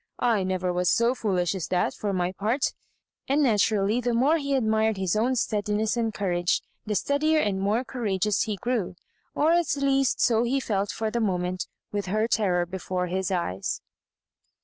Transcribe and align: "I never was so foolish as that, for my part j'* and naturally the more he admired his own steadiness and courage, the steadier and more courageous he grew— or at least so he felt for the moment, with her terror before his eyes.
"I 0.35 0.41
never 0.43 0.73
was 0.73 0.89
so 0.89 1.13
foolish 1.13 1.53
as 1.53 1.67
that, 1.67 1.93
for 1.93 2.11
my 2.11 2.31
part 2.31 2.61
j'* 2.63 2.71
and 3.29 3.43
naturally 3.43 4.01
the 4.01 4.15
more 4.15 4.37
he 4.37 4.55
admired 4.55 4.97
his 4.97 5.15
own 5.15 5.35
steadiness 5.35 5.95
and 5.95 6.11
courage, 6.11 6.63
the 6.87 6.95
steadier 6.95 7.37
and 7.37 7.61
more 7.61 7.83
courageous 7.83 8.41
he 8.45 8.55
grew— 8.55 8.95
or 9.35 9.51
at 9.51 9.77
least 9.77 10.19
so 10.19 10.41
he 10.41 10.59
felt 10.59 10.89
for 10.89 11.11
the 11.11 11.19
moment, 11.21 11.67
with 11.91 12.07
her 12.07 12.27
terror 12.27 12.65
before 12.65 13.05
his 13.05 13.29
eyes. 13.29 13.79